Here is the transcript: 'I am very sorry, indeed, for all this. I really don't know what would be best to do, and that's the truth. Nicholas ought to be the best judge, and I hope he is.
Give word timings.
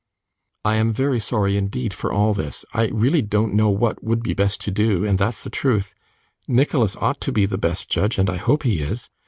'I 0.65 0.75
am 0.77 0.93
very 0.93 1.19
sorry, 1.19 1.57
indeed, 1.57 1.93
for 1.93 2.11
all 2.11 2.33
this. 2.33 2.65
I 2.73 2.87
really 2.87 3.21
don't 3.21 3.53
know 3.53 3.69
what 3.69 4.03
would 4.03 4.23
be 4.23 4.33
best 4.33 4.59
to 4.61 4.71
do, 4.71 5.05
and 5.05 5.19
that's 5.19 5.43
the 5.43 5.51
truth. 5.51 5.93
Nicholas 6.47 6.95
ought 6.95 7.21
to 7.21 7.31
be 7.31 7.45
the 7.45 7.59
best 7.59 7.87
judge, 7.87 8.17
and 8.17 8.27
I 8.27 8.37
hope 8.37 8.63
he 8.63 8.79
is. 8.79 9.11